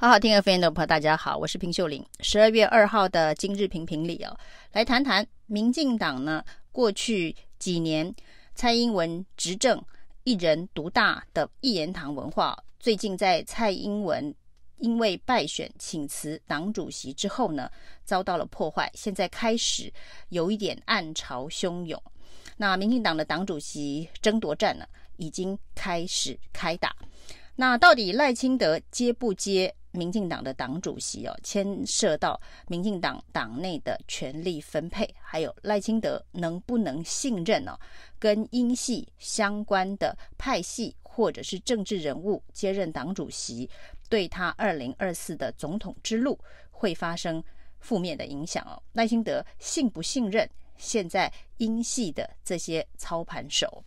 [0.00, 2.06] 好好听 FM 的朋友，大家好，我是平秀玲。
[2.20, 4.38] 十二月二号的今日评评理哦，
[4.70, 6.40] 来谈谈民进党呢
[6.70, 8.14] 过去几年
[8.54, 9.82] 蔡英文执政
[10.22, 14.32] 一人独大的一言堂文化，最近在蔡英文
[14.76, 17.68] 因为败选请辞党主席之后呢，
[18.04, 19.92] 遭到了破坏，现在开始
[20.28, 22.00] 有一点暗潮汹涌。
[22.56, 24.86] 那民进党的党主席争夺战呢，
[25.16, 26.94] 已经开始开打。
[27.56, 31.36] 那到底赖清德接不接民进党的党主席哦？
[31.42, 37.76] 牵涉到民进党党内的权力分配，还有赖清德能不能信任哦，
[38.18, 43.68] 跟英系相关的派系或者是政治人物接任党主席，
[44.08, 46.38] 对他二零二四的总统之路
[46.70, 47.42] 会发生
[47.80, 48.80] 负面的影响哦？
[48.92, 53.82] 赖清德信不信任现在英系的这些操盘手？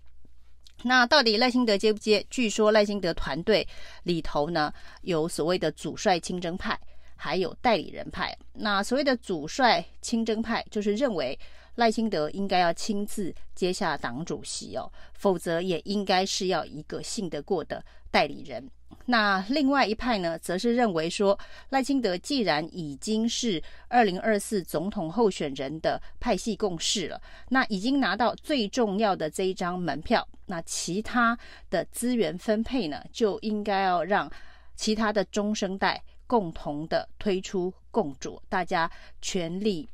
[0.83, 2.25] 那到底赖清德接不接？
[2.29, 3.67] 据说赖清德团队
[4.03, 6.79] 里头呢，有所谓的主帅亲征派，
[7.15, 8.35] 还有代理人派。
[8.53, 11.37] 那所谓的主帅亲征派，就是认为
[11.75, 18.69] 赖清德应该要亲自接下党主席哦，否则也应该是要一个信得过的代理人。
[19.05, 21.37] 那另外一派呢，则是认为说，
[21.69, 31.37] 赖清德既然已经是二零二四总统候选人的派系共识了，那已经拿到最重要的这一张门票，那其他
[31.69, 34.31] 的资源分配呢，就应该要让
[34.75, 38.89] 其他的中生代共同的推出共主，大家
[39.21, 39.87] 全力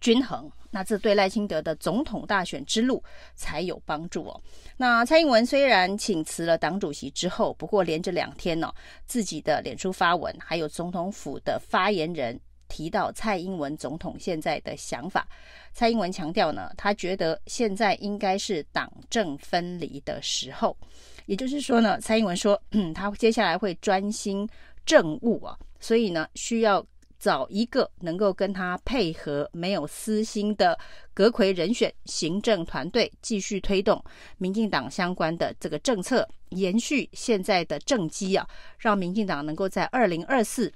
[0.00, 0.50] 均衡。
[0.68, 3.02] 那这对赖清德的总统大选之路
[3.34, 4.38] 才有帮助哦。
[4.76, 8.74] 那蔡英文虽然请辞了党主席之后，不过连着两天呢、哦，
[9.06, 15.26] 自己的脸书发文，还有总统府的发言人提到蔡英文总统现在的想法。
[15.72, 20.76] 蔡英文强调呢，他觉得现在应该是党政分离的时候，
[21.24, 24.46] 也就是说呢，蔡英文说，嗯，他接下来会专心
[24.84, 26.84] 政务啊，所以呢，需要。
[27.18, 30.78] 找一个能够跟他配合、没有私心的
[31.14, 34.02] 阁揆人选行政团队，继续推动
[34.38, 38.46] 民进党相关的这个政策，延续现在的政绩啊，
[38.78, 40.72] 让民进党能够在二零二四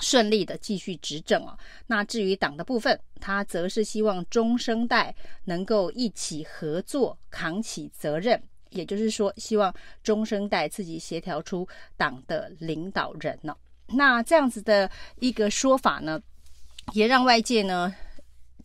[0.00, 1.58] 顺利的继续执政啊。
[1.86, 5.14] 那至于党的部分，他则是希望中生代
[5.44, 13.56] 能够一起合作，扛起责任，也就是说，希望中生代自己协调出党的领导人呢。
[13.88, 14.90] 那这样子的
[15.20, 16.20] 一个说法呢，
[16.92, 17.94] 也让外界呢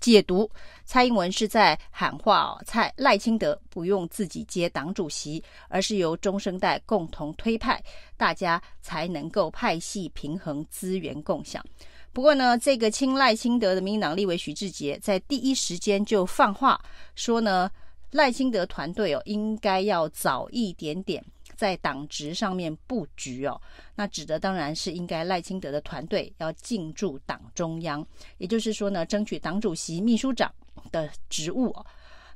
[0.02, 0.50] 解读
[0.86, 7.82] 蔡英文是在喊话哦，蔡赖清德不用自己接党主席，而是由中生代共同推派，
[8.18, 11.64] 大家才能够派系平衡、资源共享。
[12.12, 16.80] 不过呢，这个亲赖清德的民党立委许志杰在第一时间就放话
[17.16, 17.72] 说呢，
[18.12, 21.24] 赖清德团队哦，应该要早一点点。
[21.64, 23.62] 在党职上面布局哦，
[23.96, 28.06] 那指的当然是应该赖清德的团队要进驻党中央，
[28.38, 30.54] 也就是说呢，争取党主席、秘书长
[30.92, 31.86] 的职务哦。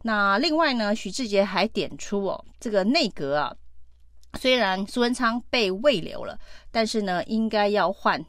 [0.01, 3.53] 那另外呢，许志杰还点出哦，这个内阁啊，
[4.39, 6.39] 虽然苏文昌被慰留了，
[6.71, 8.23] 但是呢，应该要换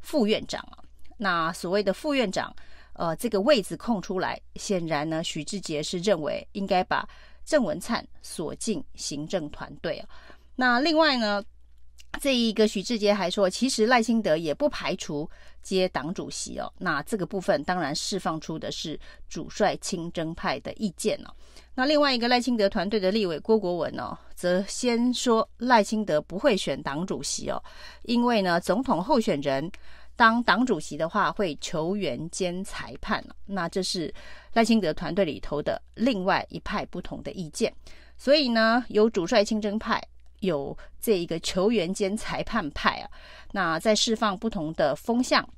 [0.00, 0.84] 副院长啊。
[1.16, 2.54] 那所谓的副院长，
[2.92, 7.08] 呃，这个位置空出来，显然呢，许志杰是认为应该把
[7.42, 10.08] 郑文灿锁进行政团队啊。
[10.54, 11.42] 那另外呢，
[12.20, 15.28] 这一个许志杰还说，其实赖清德也不排除
[15.62, 16.70] 接党主席哦。
[16.78, 18.98] 那这个部分当然释放出的是
[19.28, 21.30] 主帅亲征派的意见哦。
[21.74, 27.62] 那另外一个赖清德团队的立委郭国文哦，则先说赖清德不会选党主席哦，
[28.02, 29.70] 因为呢，总统候选人
[30.14, 33.24] 当党主席的话会球员兼裁判。
[33.46, 34.12] 那这是
[34.52, 37.72] 赖清德团队里头的另外一派不同的意见。
[38.18, 40.00] 所以呢，有主帅亲征派。
[40.42, 43.10] 有这一个球员兼裁判派啊，
[43.52, 45.48] 那在释放不同的风向，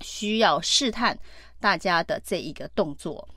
[0.00, 1.18] 需要试探
[1.60, 3.28] 大家的这一个动作。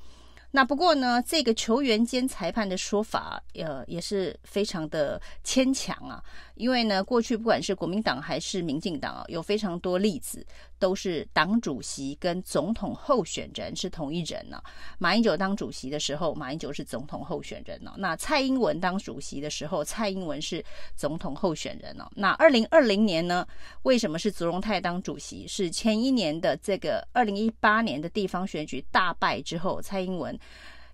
[0.51, 6.23] 那不过呢，这个球员兼裁判的说法，呃，也是非常的牵强啊。
[6.57, 10.45] 因为呢，过去不管是国民党还是民进党啊，有非常多例子
[10.79, 14.61] 都是党主席跟总统候选人是同一人呢、
[14.97, 20.63] 马英九当主席的时候，马英九是总统候选人呢、那蔡英文当主席的时候，蔡英文是
[20.95, 23.47] 总统候选人呢、那二零二零年呢，
[23.83, 25.47] 为什么是卓荣泰当主席？
[25.47, 30.37] 是前一年的这个二零一八年的地方选举大败之后，蔡英文。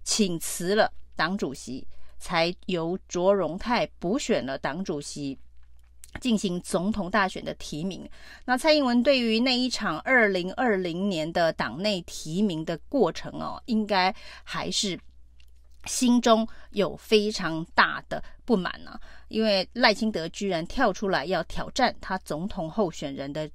[0.06, 1.88] 请辞了党主席，
[2.20, 5.40] 才由卓荣泰补选了党主席，
[6.20, 8.08] 进行总统大选的提名。
[8.46, 14.14] 那蔡英文对于那一场二零二零年的党内提名的过程哦，应该
[14.44, 15.00] 还是
[15.86, 23.50] 心中有非常大的不满呢、因为赖清德居然跳出来要挑战他总统候选人的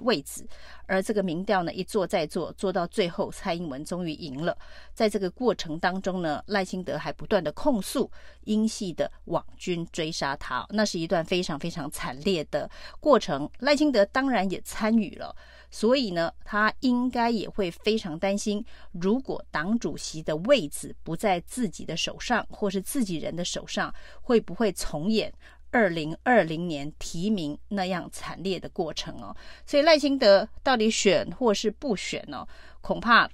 [0.00, 0.46] 位置，
[0.86, 4.56] 而这个民调呢，一做再做，做到最后，蔡英文终于赢了。
[4.92, 8.10] 在这个过程当中呢，赖清德还不断的控诉
[8.44, 12.70] 英系的网军追杀他，那是一段非常非常惨烈的
[13.00, 13.48] 过程。
[13.58, 15.34] 赖清德当然也参与了，
[15.70, 23.92] 所以呢，他应该也会非常担心，如果党主席的位置不在自己的手上，或是自己人的手上，
[24.22, 25.32] 会不会重演？
[25.74, 29.34] 二零二零年提名那样惨烈的过程哦，
[29.66, 32.46] 所以赖清德到底选或是不选呢？
[32.80, 33.28] 恐怕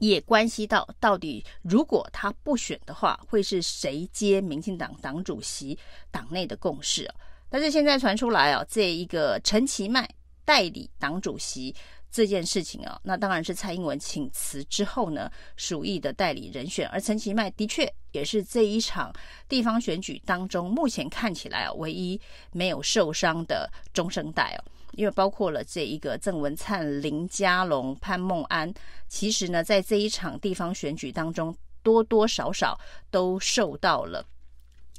[0.00, 5.78] 也关系到到底如果他不选的话，会是谁接民进党党主席
[6.10, 7.06] 党内的共识？
[7.50, 10.08] 但是现在传出来啊，这一个陈其迈
[10.46, 11.76] 代理党主席。
[12.10, 16.88] 这件事情啊，那当然是蔡英文请辞之后呢，属意的代理人选。
[16.88, 19.12] 而陈其迈的确也是这一场
[19.48, 22.20] 地方选举当中，目前看起来啊，唯一
[22.52, 24.64] 没有受伤的中生代哦。
[24.92, 28.72] 因为包括了这一个郑文灿、林佳龙、潘孟安，
[29.06, 32.76] 其实呢，在这一场地方选举当中，多多少少
[33.08, 34.26] 都受到了。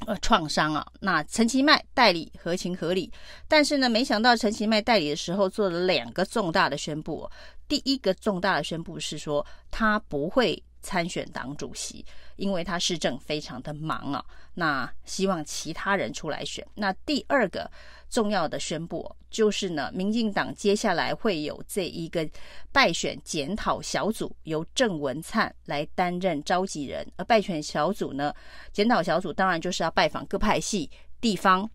[0.07, 3.11] 呃，创伤啊，那陈其迈代理合情合理，
[3.47, 7.29] 但是呢，没想到陈其迈代理的时候做了两个重大的宣布。
[7.67, 12.05] 第一个重大的宣布是说，他不会参选党主席，
[12.35, 14.23] 因为他施政非常的忙啊。
[14.53, 16.65] 那希望其他人出来选。
[16.75, 17.69] 那第二个
[18.09, 22.27] 重要的宣布就是呢，民进党接下来会有这一个
[22.71, 27.09] 败选检讨小组，由郑文灿来担任召集人。
[27.15, 28.33] 而败选小组呢，
[28.73, 30.89] 检讨小组当然就是要拜访各派系
[31.21, 31.69] 地方，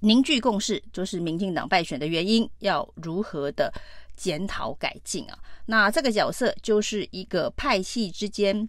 [0.00, 3.70] 凝聚共识，就是民进党败选的原因要如何的
[4.16, 5.38] 检讨改进啊。
[5.66, 8.68] 那这个角色就是一个派系之间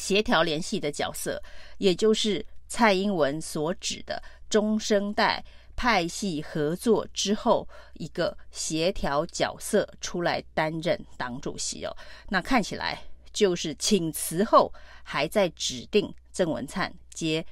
[0.00, 1.42] 协调联系的角色，
[1.78, 5.42] 也就是蔡英文所指的中生代。
[5.76, 11.90] 派系合作之后，一个协调角色出来担任党主席哦。
[12.28, 14.72] 那看起来就是请辞后
[15.02, 17.44] 还在指定郑文灿接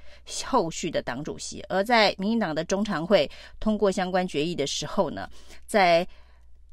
[0.44, 1.60] 后续的党主席。
[1.68, 3.28] 而在民进党的中常会
[3.58, 5.28] 通过相关决议的时候呢，
[5.66, 6.06] 在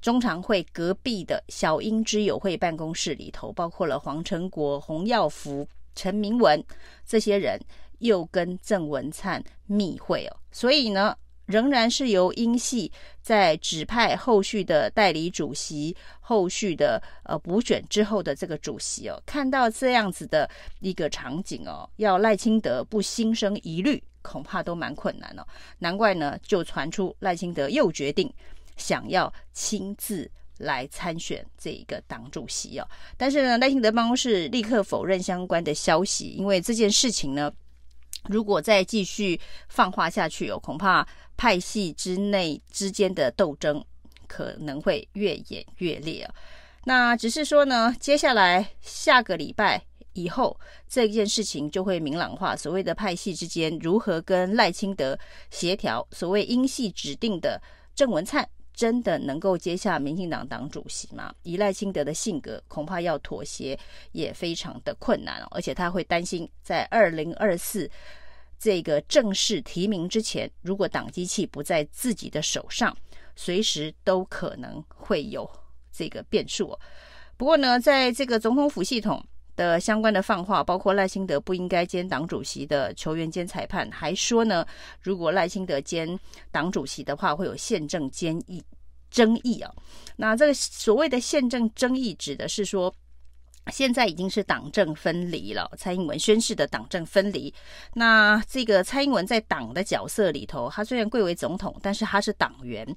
[0.01, 6.63] 中常会隔壁的小英之友会办公室里头，包括了黄成国、洪耀福、陈明文
[7.05, 7.59] 这些人，
[7.99, 10.37] 又跟郑文灿密会哦。
[10.51, 11.15] 所以呢。
[11.49, 12.91] 仍然是由英系
[13.23, 20.47] 在指派后续的代理主席，后续的呃补选之后的这个主席哦，看到这样子的
[20.79, 25.43] 一个场景哦，要赖清德不心生疑虑，恐怕都蛮困难哦。
[25.79, 28.31] 难怪呢，就传出赖清德又决定
[28.79, 30.27] 想要亲自
[30.57, 32.87] 来参选这一个党主席哦。
[33.15, 37.53] 但是呢，赖清德办公室立刻否认相关的消息，因为这件事情呢，
[38.29, 41.07] 如果再继续放话下去哦，恐怕。
[41.41, 43.81] 派系之内之间的斗争
[44.27, 46.35] 可能会越演越烈啊！
[46.83, 49.81] 那只是说呢，接下来下个礼拜
[50.11, 50.59] 以后，
[50.89, 52.57] 这件事情就会明朗化。
[52.57, 55.17] 所谓的派系之间如何跟赖清德
[55.49, 57.61] 协调，所谓英系指定的
[57.95, 58.45] 郑文灿
[58.79, 61.35] 真的能够接下民进党党主席吗？
[61.43, 63.77] 以赖清德的性格，恐怕要妥协
[64.13, 65.47] 也非常的困难哦。
[65.51, 67.91] 而且他会担心在二零二四。
[68.57, 72.95] 这个正式提名之前，如果党机器不在自己的手上，
[73.35, 75.49] 随时都可能会有
[75.91, 76.73] 这个变数。
[77.35, 79.21] 不过呢，在这个总统府系统
[79.59, 84.65] 的相关的放话，包括赖清德不应该兼党主席的球员兼裁判，还说呢，
[85.01, 86.17] 如果赖清德兼
[86.49, 88.63] 党主席的话，会有宪政坚议
[89.11, 89.69] 争议啊。
[90.15, 92.93] 那这个所谓的宪政争议，指的是说。
[93.69, 97.53] 现在已经是党政分离了，蔡英文宣示的党政分离。
[97.93, 102.87] 那这个蔡英文在党的角色里头，他虽然贵为总统，但是他是党员。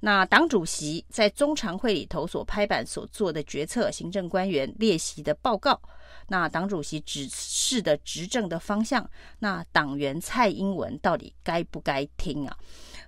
[0.00, 5.80] 那党主席在中常会里头所拍板所做的决策，行政官员列席的报告，
[6.28, 12.56] 那党主席指示的执政的方向，那党员蔡英文到底该不该听啊？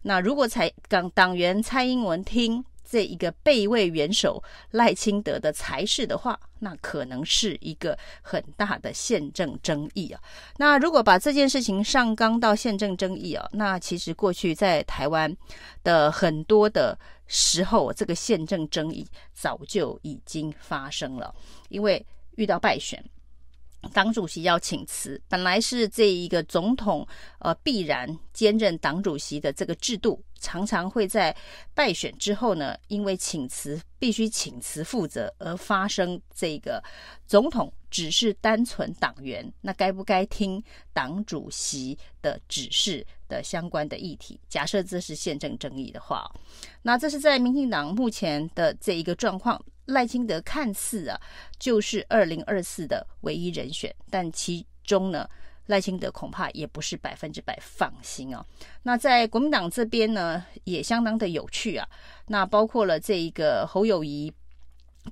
[0.02, 10.20] 那如果蔡党党员蔡英文听，这一个备位元首赖清德的裁示的话，那可能是一个很大的宪政争议啊。
[10.56, 15.36] 那如果把这件事情上纲到宪政争议啊，那其实过去在台湾
[15.82, 21.34] 的很多的时候，这个宪政争议早就已经发生了，
[21.68, 22.04] 因为
[22.36, 23.04] 遇到败选。
[23.92, 27.06] 党主席要请辞，本来是这一个总统
[27.38, 31.34] 呃必然兼任党主席的这个制度，常常会在
[31.74, 36.82] 败选之后呢，因为请辞必须请辞负责而发生这个
[37.26, 40.62] 总统只是单纯党员，那该不该听
[40.92, 44.38] 党主席的指示的相关的议题？
[44.48, 46.30] 假设这是宪政争议的话，
[46.82, 51.20] 那这是在民进党目前的这一个状况，赖清德看似啊
[51.58, 55.28] 就是二零二四的唯一人选，但其中呢？
[55.66, 58.44] 赖清德恐怕也不是百分之百放心哦。
[58.82, 61.86] 那在国民党这边呢，也相当的有趣啊。
[62.28, 64.32] 那包括了这一个侯友谊、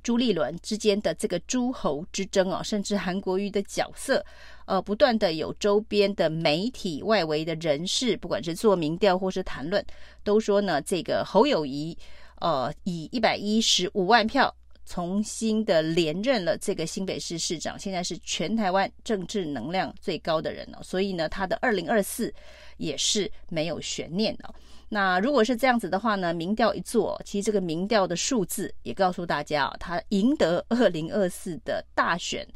[0.02, 4.24] 朱立伦之间的这个诸侯之争哦，甚至韩国瑜的角色，
[4.66, 9.84] 呃，不断的有周边的媒体、外围的人士，不管是做民调或是谈论，
[10.22, 11.96] 都说呢，这个侯友谊，
[12.40, 14.54] 呃，以一百一十五万票。
[14.84, 22.32] 重新的连任了这个新北市市长，现在是全台湾政治能量最高的人了，所以呢，他的二零二四
[22.76, 24.54] 也是没有悬念的。
[24.90, 32.46] 那如果是这样子的话呢，民调一做，其实这个民调的数字也告诉大家啊，他赢得二零二四的大选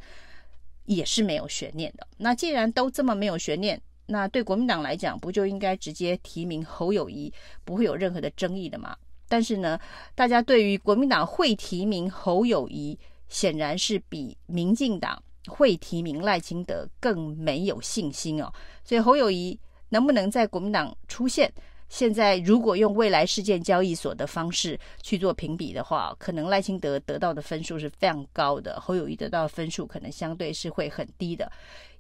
[0.85, 2.07] 也是没有悬念的。
[2.17, 7.33] 那既然都这么没有悬念，那对国民党来讲，不就应该直接提名侯友谊，
[7.65, 8.97] 不会有任何的争议的吗？
[9.29, 9.79] 但是呢，
[10.15, 18.53] 大家对于国民党会提名侯友谊，显然是比民进党会提名赖清德更没有信心哦。
[18.83, 19.59] 所以侯友谊
[19.91, 21.53] 能不能在国民党出现？
[21.89, 31.51] 现在如果用未来事件交易所的方式去做评比的话，可能赖清德得到的分数是非常高的，侯友谊得到的分数可能相对是会很低的。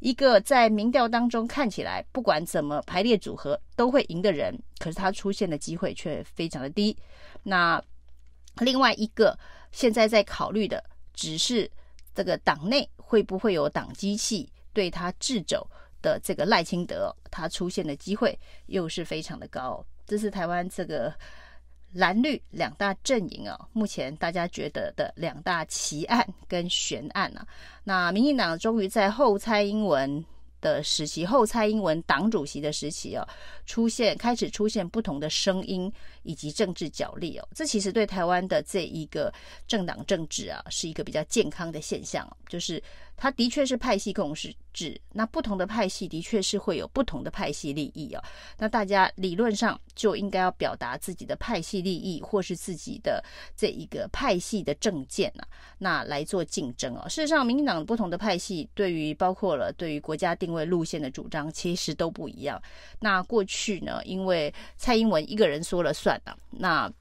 [0.00, 6.96] 一个在民调当中看起来不管怎么排列组合都会赢的人，可是他出现的机会却非常的低。
[7.42, 7.82] 那
[8.60, 9.36] 另外一个
[9.72, 11.68] 现在在考虑的只是
[12.14, 15.66] 这个党内会不会有党机器对他掣肘。
[16.02, 19.84] 的这个赖清德，他出现的机会又是非常的高。
[20.06, 21.14] 这是台湾这个
[21.92, 27.46] 蓝绿两大阵营啊，目前大家觉得的两大奇案跟悬案啊。
[27.84, 30.24] 那民进党终于在后蔡英文
[30.60, 33.26] 的时期，后蔡英文党主席的时期哦，
[33.64, 35.92] 出现开始出现不同的声音
[36.24, 39.32] 以及政治角力哦，这其实对台湾的这一个
[39.66, 42.82] 政党政治啊，是一个比较健康的现象，就是
[43.18, 48.22] 它的确是派系共识制，那不同的派系的确是会有不同的派系利益哦，
[48.56, 53.22] 那大家理论上就应该要表达自己的派系利益或是自己的
[53.56, 55.42] 这一个派系的政见啊，
[55.78, 57.08] 那来做竞争哦。
[57.08, 62.62] 事实上，民进党不同的派系对于包括了对于国家定位路线的主张，其实都不一样。
[63.00, 66.92] 那过去呢，因为蔡英文一个人说了算啊，那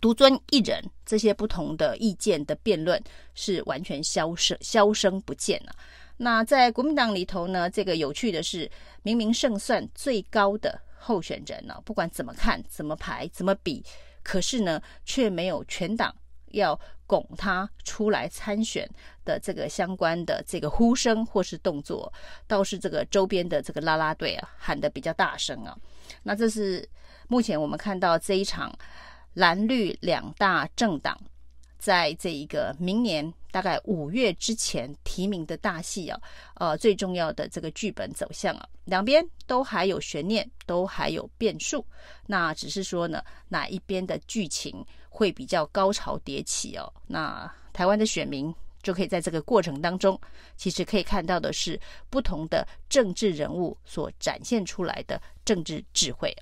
[0.00, 3.02] 独尊一人，这些不同的意见的辩论
[3.34, 5.72] 是完全消声销声不见了。
[6.16, 8.70] 那在国民党里头呢，这个有趣的是，
[9.02, 13.84] 明明胜算最高的候选人呢，不管怎么看、怎么排、怎么比，
[14.22, 16.14] 可是呢，却没有全党
[16.52, 18.88] 要拱他出来参选
[19.24, 22.12] 的这个相关的这个呼声或是动作，
[22.46, 25.76] 倒是这个周边的这个啦啦队啊喊得比较大声啊。
[26.22, 26.86] 那这是
[27.28, 28.70] 目前我们看到这一场
[29.34, 31.18] 蓝绿两大政党
[31.78, 36.20] 在这一个明年大概五月之前提名的大戏啊，
[36.54, 41.84] 呃，最重要的这个剧本走向啊，两边都还有悬念，都还有变数。
[42.26, 46.92] 那只是说呢，哪一边的剧情会比较高潮迭起哦？
[47.06, 50.20] 那台湾的选民就可以在这个过程当中，
[50.56, 56.36] 其实可以看到的是不同的政治人物所展现出来的政治智慧。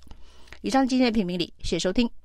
[0.61, 2.18] 以上今天的评评理，谢谢收听。